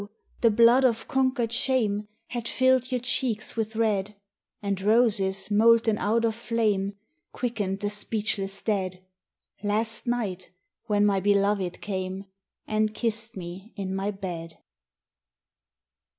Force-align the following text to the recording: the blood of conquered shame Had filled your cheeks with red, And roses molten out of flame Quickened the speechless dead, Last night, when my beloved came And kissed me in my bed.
the 0.39 0.49
blood 0.49 0.83
of 0.83 1.07
conquered 1.07 1.53
shame 1.53 2.07
Had 2.29 2.47
filled 2.47 2.91
your 2.91 3.01
cheeks 3.01 3.55
with 3.55 3.75
red, 3.75 4.15
And 4.59 4.81
roses 4.81 5.51
molten 5.51 5.99
out 5.99 6.25
of 6.25 6.33
flame 6.33 6.93
Quickened 7.33 7.81
the 7.81 7.91
speechless 7.91 8.63
dead, 8.63 9.05
Last 9.61 10.07
night, 10.07 10.49
when 10.87 11.05
my 11.05 11.19
beloved 11.19 11.81
came 11.81 12.25
And 12.65 12.95
kissed 12.95 13.37
me 13.37 13.73
in 13.75 13.93
my 13.95 14.09
bed. 14.09 14.57